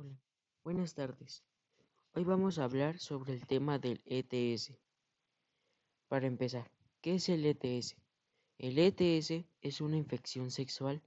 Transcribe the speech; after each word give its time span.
Hola, 0.00 0.16
buenas 0.62 0.94
tardes. 0.94 1.42
Hoy 2.14 2.22
vamos 2.22 2.60
a 2.60 2.64
hablar 2.64 3.00
sobre 3.00 3.32
el 3.32 3.44
tema 3.48 3.80
del 3.80 4.00
ETS. 4.04 4.78
Para 6.06 6.28
empezar, 6.28 6.70
¿qué 7.00 7.16
es 7.16 7.28
el 7.28 7.44
ETS? 7.44 7.96
El 8.58 8.78
ETS 8.78 9.44
es 9.60 9.80
una 9.80 9.96
infección 9.96 10.52
sexual 10.52 11.02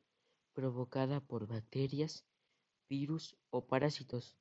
provocada 0.52 1.22
por 1.22 1.48
bacterias, 1.48 2.26
virus 2.90 3.38
o 3.50 3.66
parásitos. 3.66 4.36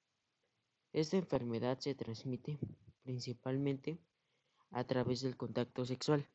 Esta 0.92 1.16
enfermedad 1.16 1.78
se 1.78 1.94
transmite 1.94 2.58
principalmente 3.04 4.00
a 4.72 4.82
través 4.82 5.20
del 5.20 5.36
contacto 5.36 5.84
sexual, 5.84 6.28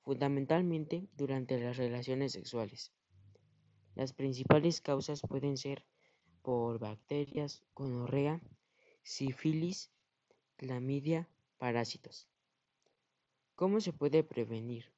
fundamentalmente 0.00 1.08
durante 1.12 1.60
las 1.60 1.76
relaciones 1.76 2.32
sexuales. 2.32 2.90
Las 3.94 4.12
principales 4.12 4.80
causas 4.80 5.20
pueden 5.20 5.56
ser 5.56 5.86
por 6.46 6.78
bacterias, 6.78 7.64
gonorrea, 7.74 8.40
sífilis, 9.02 9.90
clamidia, 10.54 11.28
parásitos. 11.58 12.28
¿Cómo 13.56 13.80
se 13.80 13.92
puede 13.92 14.22
prevenir? 14.22 14.92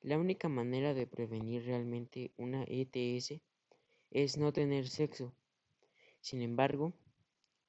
La 0.00 0.18
única 0.18 0.48
manera 0.48 0.92
de 0.92 1.06
prevenir 1.06 1.66
realmente 1.66 2.32
una 2.36 2.64
ETS 2.66 3.40
es 4.10 4.38
no 4.38 4.52
tener 4.52 4.88
sexo. 4.88 5.32
Sin 6.20 6.42
embargo, 6.42 6.94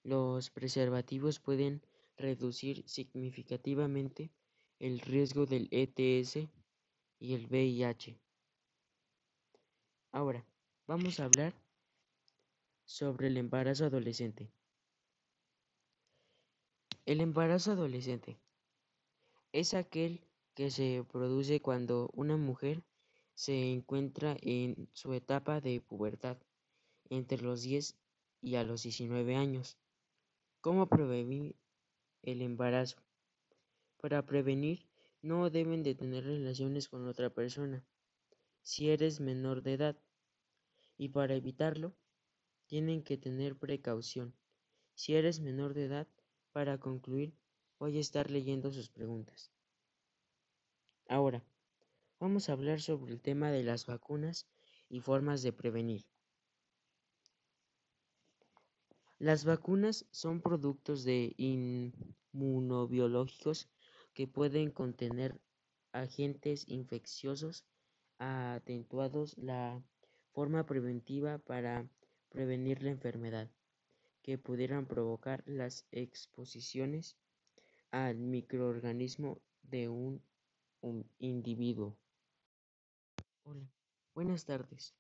los 0.02 0.50
preservativos 0.50 1.40
pueden 1.40 1.86
reducir 2.18 2.84
significativamente 2.90 4.32
el 4.80 5.02
riesgo 5.02 5.46
del 5.46 5.68
ETS 5.70 6.50
y 7.20 7.36
el 7.36 7.46
VIH. 7.46 8.18
Ahora, 10.12 10.44
vamos 10.88 11.20
a 11.20 11.26
hablar 11.26 11.54
sobre 12.92 13.28
el 13.28 13.38
embarazo 13.38 13.86
adolescente. 13.86 14.52
El 17.06 17.22
embarazo 17.22 17.72
adolescente 17.72 18.38
es 19.54 19.74
aquel 19.74 20.28
que 20.56 20.70
se 20.72 21.06
produce 21.10 21.62
cuando 21.62 22.10
una 22.14 22.36
mujer 22.36 22.84
se 23.34 23.72
encuentra 23.72 24.36
en 24.42 24.90
su 24.92 25.14
etapa 25.14 25.62
de 25.62 25.80
pubertad 25.80 26.38
entre 27.10 27.42
los 27.42 27.62
10 27.62 27.96
y 28.42 28.56
a 28.56 28.66
los 28.66 28.84
19 28.84 29.38
años. 29.38 29.78
¿Cómo 30.60 30.88
prevenir 30.88 31.56
el 32.24 32.42
embarazo? 32.42 32.98
Para 34.02 34.26
prevenir 34.26 34.86
no 35.22 35.50
deben 35.50 35.82
de 35.84 35.96
tener 35.96 36.26
relaciones 36.26 36.90
con 36.90 37.08
otra 37.08 37.30
persona 37.30 37.86
si 38.64 38.90
eres 38.90 39.22
menor 39.22 39.64
de 39.64 39.76
edad 39.76 39.98
y 40.98 41.08
para 41.08 41.36
evitarlo 41.36 41.96
tienen 42.72 43.04
que 43.04 43.18
tener 43.18 43.58
precaución. 43.58 44.34
Si 44.96 45.14
eres 45.14 45.42
menor 45.42 45.74
de 45.74 45.88
edad, 45.88 46.08
para 46.54 46.78
concluir, 46.78 47.36
voy 47.78 47.98
a 47.98 48.00
estar 48.00 48.32
leyendo 48.32 48.72
sus 48.72 48.90
preguntas. 48.90 49.52
Ahora, 51.10 51.44
vamos 52.18 52.48
a 52.48 52.54
hablar 52.54 52.80
sobre 52.80 53.12
el 53.12 53.20
tema 53.20 53.52
de 53.52 53.64
las 53.64 53.88
vacunas 53.88 54.48
y 54.88 55.02
formas 55.02 55.44
de 55.44 55.52
prevenir. 55.52 56.06
Las 59.20 59.44
vacunas 59.44 60.06
son 60.12 60.40
productos 60.40 61.04
de 61.04 61.34
inmunobiológicos 61.36 63.68
que 64.14 64.28
pueden 64.28 64.72
contener 64.72 65.38
agentes 65.92 66.64
infecciosos 66.70 67.66
atenuados 68.18 69.38
la 69.38 69.84
forma 70.32 70.66
preventiva 70.66 71.38
para 71.38 71.86
prevenir 72.32 72.82
la 72.82 72.92
enfermedad 72.92 73.52
que 74.24 74.38
pudieran 74.38 74.86
provocar 74.86 75.44
las 75.46 75.86
exposiciones 75.92 77.18
al 77.92 78.18
microorganismo 78.18 79.42
de 79.64 79.90
un, 79.90 80.24
individuo. 81.20 81.96
Hola, 83.44 83.70
buenas 84.16 84.46
tardes. 84.46 84.96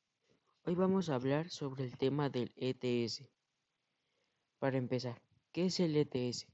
Hoy 0.63 0.75
vamos 0.75 1.09
a 1.09 1.15
hablar 1.15 1.49
sobre 1.49 1.85
el 1.85 1.97
tema 1.97 2.29
del 2.29 2.51
ETS. 2.55 3.23
Para 4.59 4.77
empezar, 4.77 5.19
¿qué 5.51 5.65
es 5.65 5.79
el 5.79 5.95
ETS? 5.95 6.47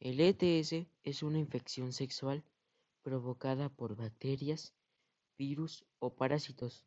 El 0.00 0.20
ETS 0.20 0.86
es 1.02 1.22
una 1.22 1.38
infección 1.38 1.92
sexual 1.92 2.44
provocada 3.02 3.68
por 3.68 3.96
bacterias, 3.96 4.72
virus 5.36 5.84
o 5.98 6.14
parásitos. 6.14 6.86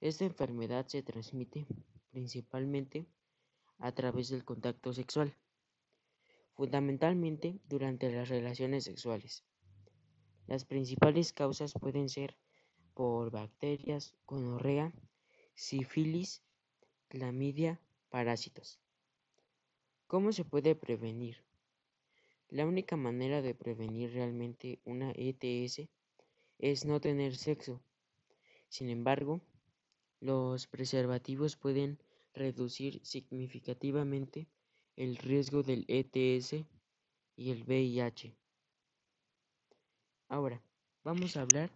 Esta 0.00 0.24
enfermedad 0.24 0.86
se 0.86 1.02
transmite 1.02 1.66
principalmente 2.10 3.06
a 3.78 3.92
través 3.92 4.28
del 4.28 4.44
contacto 4.44 4.92
sexual, 4.92 5.34
fundamentalmente 6.54 7.60
durante 7.68 8.10
las 8.12 8.28
relaciones 8.28 8.84
sexuales. 8.84 9.44
Las 10.46 10.64
principales 10.64 11.32
causas 11.32 11.72
pueden 11.72 12.08
ser 12.08 12.36
por 12.94 13.30
bacterias, 13.30 14.14
gonorrea, 14.26 14.92
sífilis, 15.54 16.42
clamidia, 17.08 17.80
parásitos. 18.10 18.80
¿Cómo 20.06 20.32
se 20.32 20.44
puede 20.44 20.74
prevenir? 20.74 21.44
La 22.48 22.66
única 22.66 22.96
manera 22.96 23.42
de 23.42 23.54
prevenir 23.54 24.12
realmente 24.12 24.80
una 24.84 25.12
ETS 25.14 25.88
es 26.58 26.84
no 26.84 27.00
tener 27.00 27.36
sexo. 27.36 27.80
Sin 28.68 28.90
embargo, 28.90 29.40
los 30.20 30.66
preservativos 30.66 31.56
pueden 31.56 31.98
reducir 32.34 33.00
significativamente 33.04 34.48
el 34.96 35.16
riesgo 35.16 35.62
del 35.62 35.84
ETS 35.88 36.64
y 37.36 37.50
el 37.50 37.64
VIH. 37.64 38.36
Ahora, 40.28 40.62
vamos 41.02 41.36
a 41.36 41.42
hablar 41.42 41.70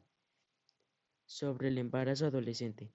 sobre 1.27 1.69
el 1.69 1.79
embarazo 1.79 2.27
adolescente. 2.27 2.93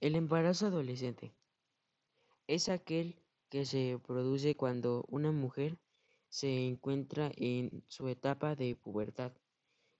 El 0.00 0.14
embarazo 0.14 0.66
adolescente 0.66 1.32
es 2.46 2.68
aquel 2.68 3.16
que 3.48 3.64
se 3.64 3.98
produce 4.06 4.56
cuando 4.56 5.04
una 5.08 5.32
mujer 5.32 5.78
se 6.28 6.66
encuentra 6.66 7.30
en 7.36 7.82
su 7.88 8.08
etapa 8.08 8.54
de 8.54 8.76
pubertad 8.76 9.32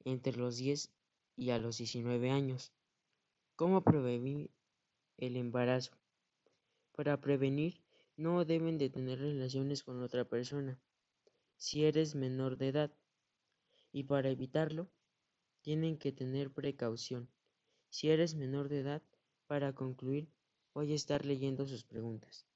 entre 0.05 0.37
los 0.37 0.57
10 0.57 0.91
y 1.37 1.51
a 1.51 1.59
los 1.59 1.79
19 1.79 2.31
años. 2.31 2.73
¿Cómo 3.59 3.83
prevenir 3.83 4.53
el 5.17 5.35
embarazo? 5.35 5.91
Para 6.93 7.21
prevenir 7.21 7.83
no 8.17 8.45
deben 8.45 8.79
de 8.79 8.89
tener 8.89 9.19
relaciones 9.19 9.83
con 9.83 10.01
otra 10.01 10.25
persona 10.25 10.79
si 11.57 11.85
eres 11.85 12.15
menor 12.15 12.57
de 12.57 12.69
edad 12.69 12.93
y 13.91 14.05
para 14.05 14.29
evitarlo 14.29 14.89
tienen 15.61 15.99
que 15.99 16.13
tener 16.13 16.53
precaución. 16.53 17.29
Si 17.89 18.09
eres 18.11 18.37
menor 18.37 18.69
de 18.69 18.79
edad, 18.79 19.03
para 19.49 19.73
concluir, 19.73 20.31
voy 20.73 20.93
a 20.93 20.95
estar 20.95 21.25
leyendo 21.25 21.67
sus 21.67 21.83
preguntas. 21.83 22.47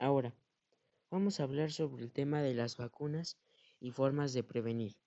Ahora, 0.00 0.34
vamos 1.12 1.38
a 1.38 1.44
hablar 1.44 1.70
sobre 1.70 2.02
el 2.02 2.10
tema 2.10 2.42
de 2.42 2.54
las 2.54 2.76
vacunas 2.76 3.38
y 3.78 3.92
formas 3.92 4.32
de 4.32 4.42
prevenir. 4.42 5.03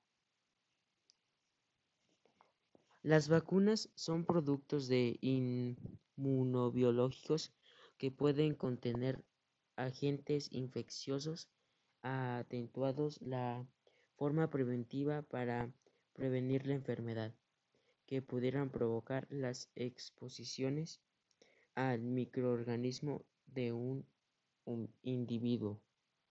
Las 3.08 3.30
vacunas 3.30 3.90
son 3.96 4.26
productos 4.26 4.90
de 4.90 5.18
inmunobiológicos 5.22 7.54
que 7.98 8.12
pueden 8.12 8.54
contener 8.54 9.24
agentes 9.78 10.50
infecciosos 10.52 11.48
atenuados 12.02 13.22
la 13.22 13.66
forma 14.18 14.50
preventiva 14.50 15.22
para 15.22 15.72
prevenir 16.12 16.68
la 16.68 16.74
enfermedad 16.74 17.34
que 18.08 18.22
pudieran 18.22 18.72
provocar 18.72 19.26
las 19.30 19.70
exposiciones 19.76 21.00
al 21.76 22.02
microorganismo 22.02 23.24
de 23.46 23.72
un 23.72 24.06
individuo. 25.02 25.80